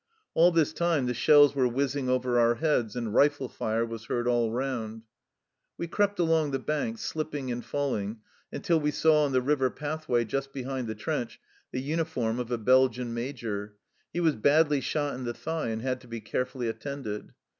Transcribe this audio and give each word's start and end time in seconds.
All 0.33 0.51
this 0.51 0.73
time 0.73 1.05
the 1.05 1.13
shells 1.13 1.53
were 1.53 1.67
whizzing 1.67 2.09
over 2.09 2.39
our 2.39 2.55
heads 2.55 2.95
and 2.95 3.13
rifle 3.13 3.47
fire 3.47 3.85
was 3.85 4.05
heard 4.05 4.27
all 4.27 4.51
round." 4.51 5.03
We 5.77 5.85
crept 5.85 6.17
along 6.17 6.49
the 6.49 6.57
bank, 6.57 6.97
slipping 6.97 7.51
and 7.51 7.63
falling, 7.63 8.17
until 8.51 8.79
we 8.79 8.89
saw 8.89 9.23
on 9.25 9.31
the 9.31 9.43
river 9.43 9.69
pathway, 9.69 10.25
just 10.25 10.53
behind 10.53 10.87
the 10.87 10.95
trench, 10.95 11.39
the 11.71 11.81
uniform 11.81 12.39
of 12.39 12.49
a 12.49 12.57
Belgian 12.57 13.13
Major. 13.13 13.75
He 14.11 14.19
was 14.21 14.35
badly 14.35 14.81
shot 14.81 15.13
in 15.13 15.23
the 15.23 15.35
thigh, 15.35 15.67
and 15.67 15.83
had 15.83 16.01
to 16.01 16.07
be 16.07 16.19
carefully 16.19 16.67
attended. 16.67 17.33